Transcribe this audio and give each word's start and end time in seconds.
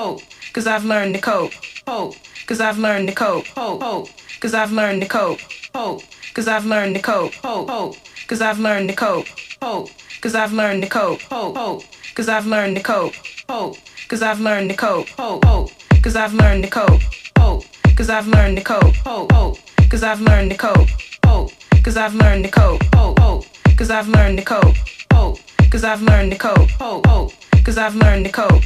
hope, 0.00 0.22
cause 0.54 0.66
I've 0.66 0.84
learned 0.84 1.14
to 1.14 1.20
cope. 1.20 1.52
Hope, 1.86 2.14
cause 2.46 2.60
I've 2.60 2.78
learned 2.78 3.08
to 3.08 3.14
cope. 3.14 3.46
Hope, 3.48 3.82
hope, 3.82 4.08
cause 4.40 4.54
I've 4.54 4.72
learned 4.72 5.02
to 5.02 5.08
cope. 5.08 5.40
Hope, 5.74 6.02
cause 6.34 6.48
I've 6.48 6.64
learned 6.64 6.96
to 6.96 7.02
cope. 7.02 7.34
Hope, 7.34 7.68
hope, 7.68 7.96
cause 8.26 8.40
I've 8.40 8.58
learned 8.58 8.88
to 8.88 8.96
cope. 8.96 9.26
Hope, 9.62 9.90
cause 10.22 10.34
I've 10.34 10.54
learned 10.54 10.82
to 10.84 10.88
cope. 10.88 11.20
Hope, 11.22 11.56
hope, 11.56 11.82
cause 12.14 12.28
I've 12.30 12.46
learned 12.46 12.76
to 12.76 12.82
cope. 12.82 13.14
Hope, 13.50 13.76
cause 14.08 14.22
I've 14.22 14.40
learned 14.40 14.70
to 14.70 14.76
cope. 14.76 15.08
Hope, 15.10 15.44
hope, 15.44 15.70
cause 16.02 16.16
I've 16.16 16.32
learned 16.32 16.62
to 16.64 16.70
cope. 16.70 17.02
Hope, 17.38 17.64
cause 17.96 18.08
I've 18.08 18.26
learned 18.26 18.56
to 18.56 18.64
cope. 18.64 18.94
Hope, 19.04 19.32
hope, 19.32 19.58
cause 19.90 20.02
I've 20.02 20.22
learned 20.22 20.50
to 20.52 20.56
cope. 20.56 20.88
Hope, 21.26 21.50
cause 21.84 21.96
I've 21.98 22.14
learned 22.14 22.44
to 22.44 22.50
cope. 22.50 22.82
Hope, 22.94 23.18
hope, 23.18 23.44
cause 23.76 23.90
I've 23.90 24.08
learned 24.08 24.38
to 24.38 24.44
cope. 24.44 24.76
Hope, 25.12 25.38
cause 25.70 25.84
I've 25.84 26.02
learned 26.02 26.32
to 26.32 26.38
cope. 26.38 26.70
Hope, 26.70 27.06
hope, 27.06 27.32
cause 27.64 27.76
I've 27.76 27.96
learned 27.96 28.24
to 28.24 28.32
cope. 28.32 28.62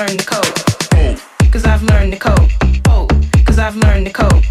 Learn 0.00 0.16
to 0.16 0.24
cope. 0.24 1.52
Cause 1.52 1.66
I've 1.66 1.82
learned 1.82 2.12
to 2.14 2.18
cope. 2.18 2.48
Cause 3.44 3.58
I've 3.58 3.76
learned 3.76 4.06
to 4.06 4.12
cope. 4.12 4.44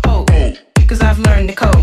Cause 0.88 1.02
I've 1.02 1.18
learned 1.18 1.50
to 1.50 1.56
cope. 1.56 1.79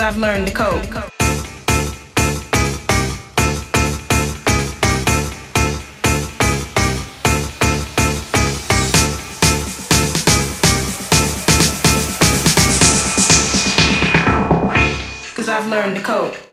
because 0.00 0.14
I've 0.14 0.20
learned 0.22 0.48
the 0.48 0.52
code. 0.52 0.80
Because 15.28 15.48
I've 15.50 15.66
learned 15.66 15.98
the 15.98 16.00
code. 16.00 16.49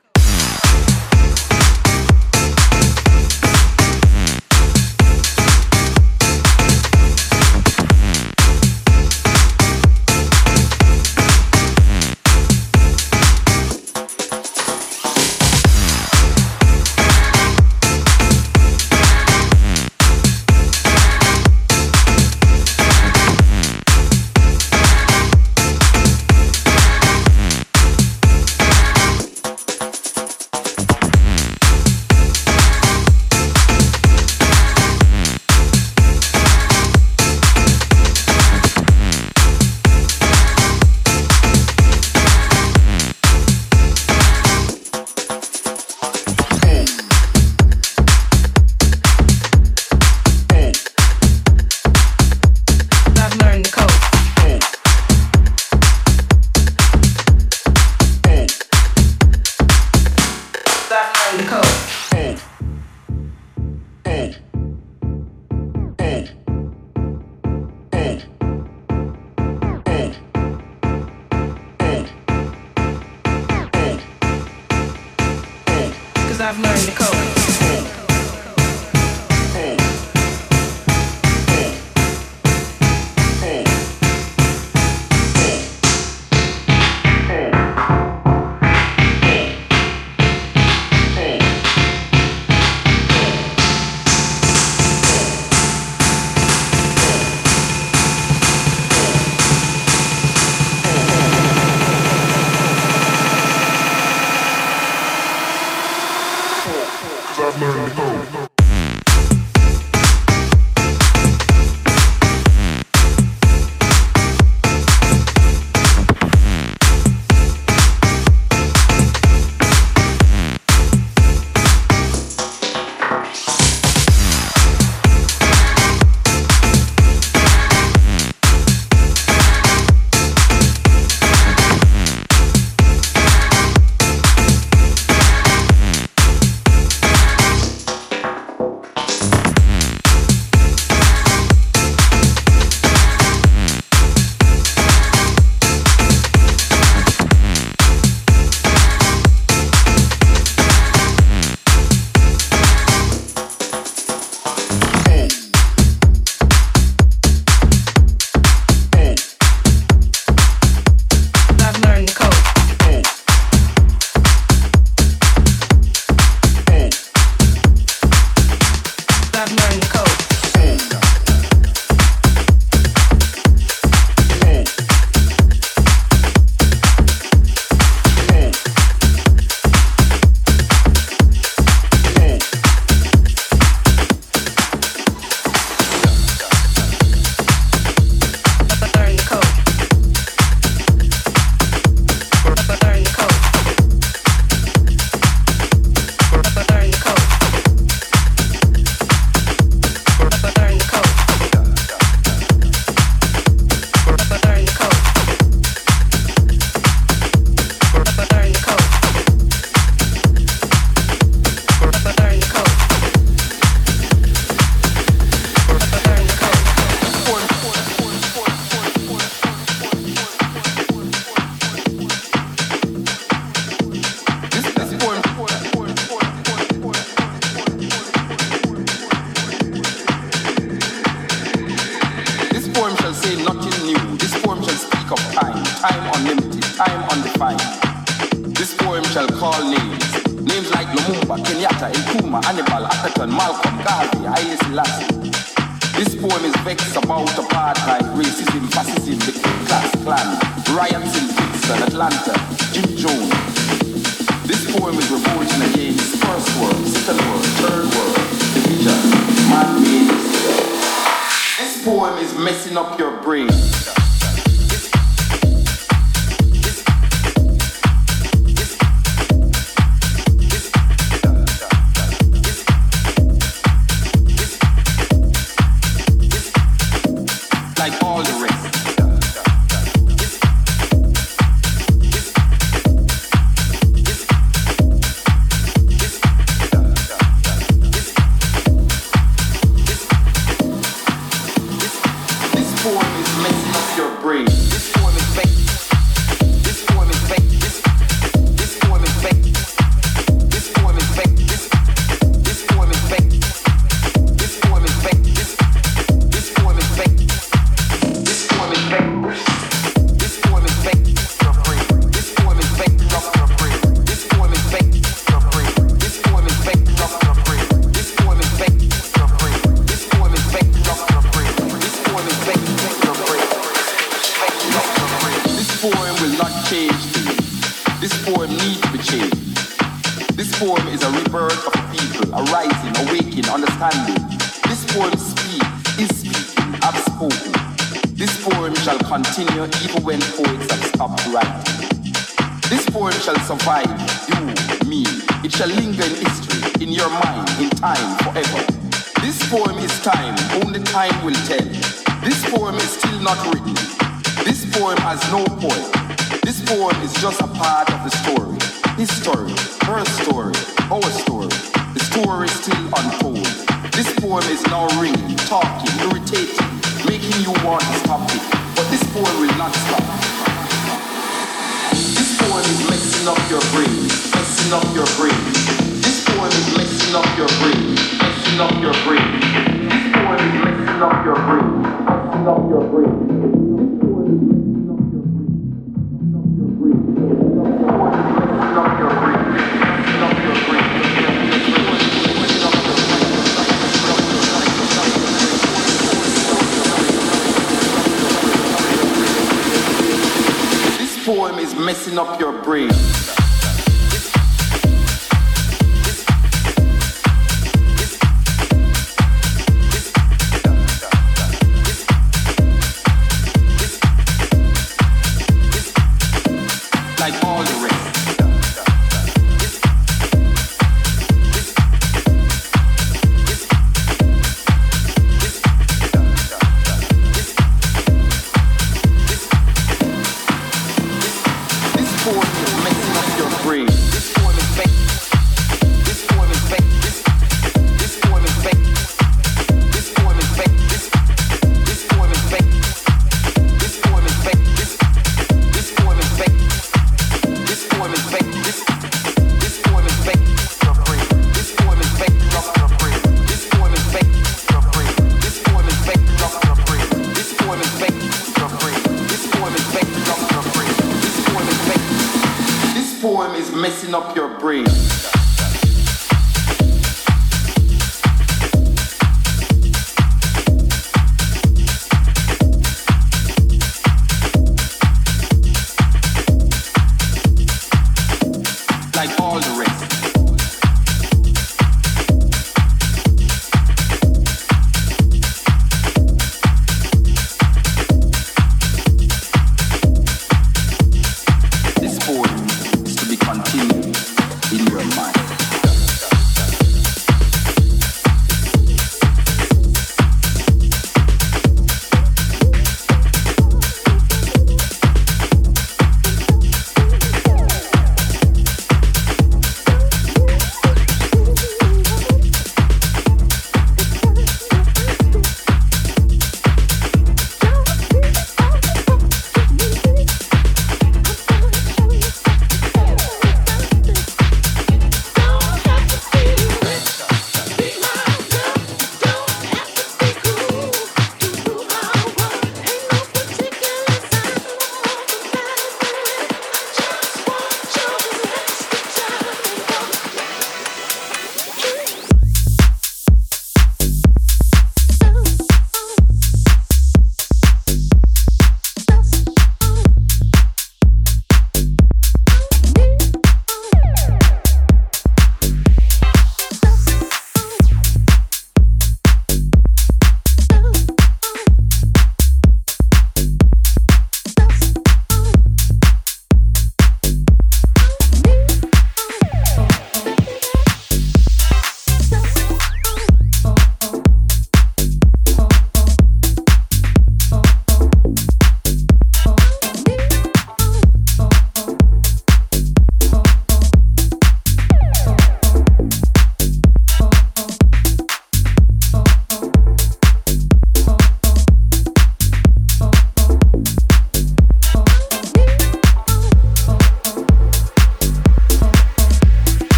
Messing 401.88 402.19
up 402.19 402.40
your 402.40 402.51
brain. 402.63 403.37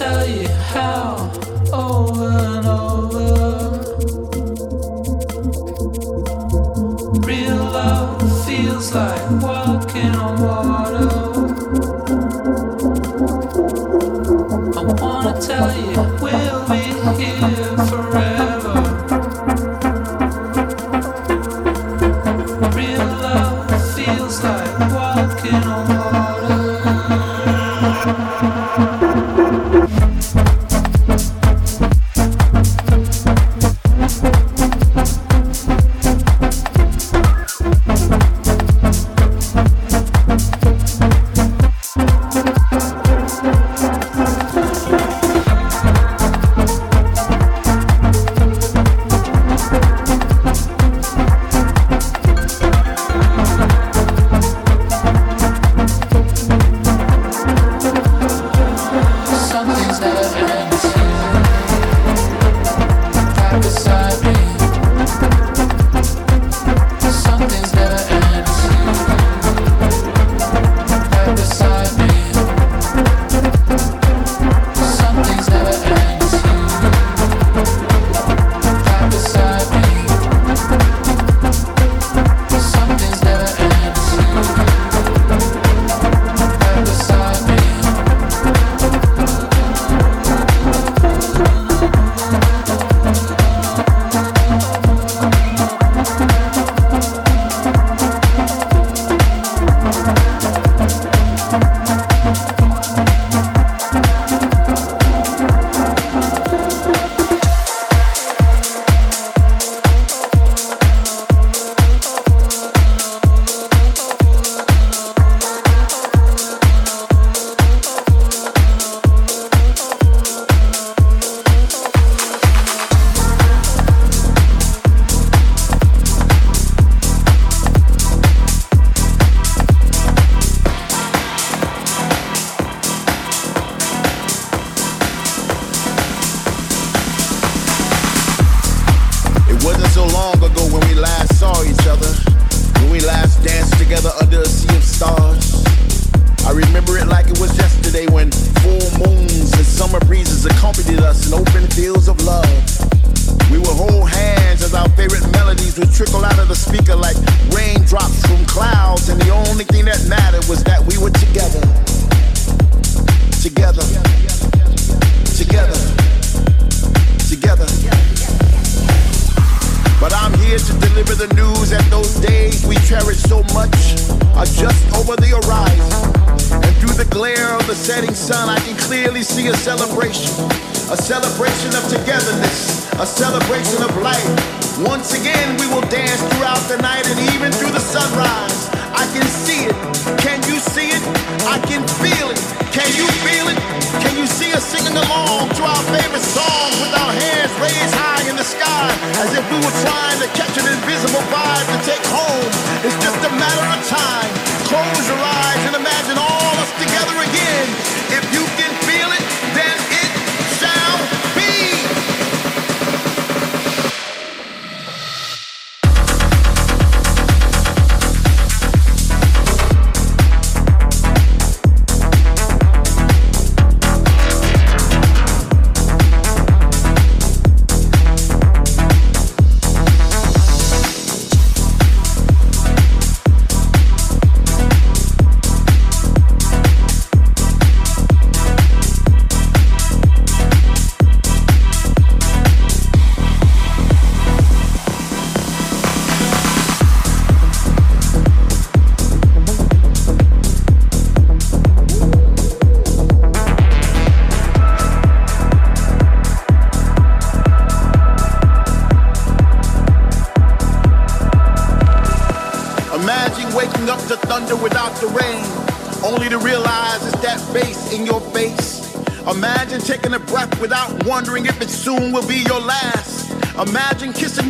tell 0.00 0.26
you 0.26 0.48
how. 0.72 1.09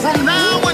From 0.00 0.24
now 0.24 0.60
on. 0.60 0.67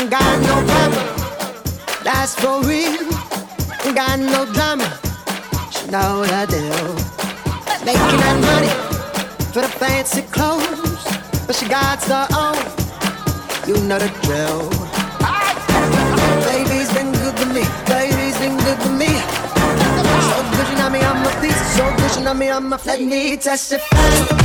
ain't 0.00 0.10
got 0.10 0.40
no 0.40 0.64
glamour. 0.64 1.04
That's 2.02 2.34
for 2.34 2.62
real. 2.62 3.10
Got 3.94 4.20
no 4.20 4.46
glamour. 4.52 4.90
She 5.72 5.90
know 5.90 6.22
the 6.24 6.46
deal. 6.48 6.94
Making 7.84 8.20
that 8.22 8.36
money 8.48 8.72
for 9.52 9.62
the 9.62 9.68
fancy 9.68 10.22
clothes, 10.22 11.04
but 11.46 11.56
she 11.56 11.68
got 11.68 12.02
her 12.04 12.26
own. 12.32 12.56
You 13.66 13.76
know 13.88 13.98
the 13.98 14.08
drill. 14.22 14.70
Baby's 16.46 16.92
been 16.94 17.12
good 17.12 17.36
to 17.38 17.46
me. 17.46 17.64
Baby's 17.86 18.38
been 18.38 18.56
good 18.58 18.78
to 18.80 18.90
me. 18.90 19.10
So 20.28 20.38
good, 20.52 20.68
you 20.70 20.76
know 20.78 20.90
me, 20.90 21.00
I'm 21.00 21.26
a 21.26 21.40
piece. 21.40 21.76
So 21.76 21.84
good, 21.96 22.16
you 22.16 22.24
know 22.24 22.34
me, 22.34 22.50
I'm 22.50 22.72
a 22.72 22.78
flat. 22.78 23.00
Let 23.00 23.08
me 23.08 23.36
testify. 23.36 24.39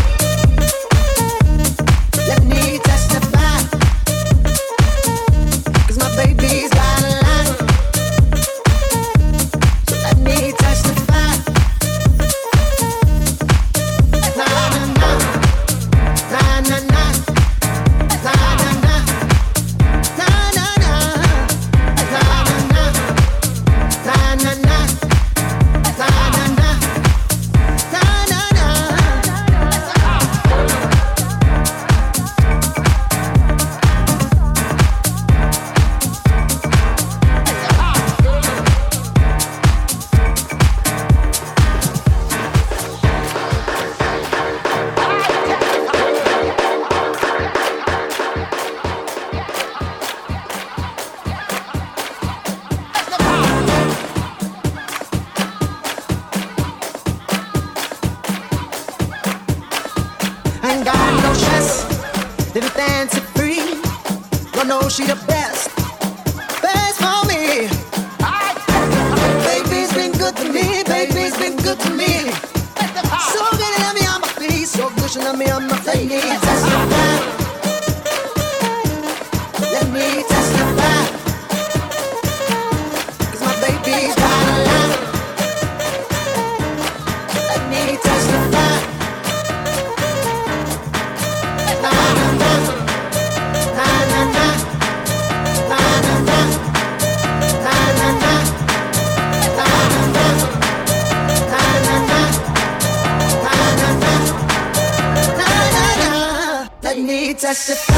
Testify. 107.46 107.95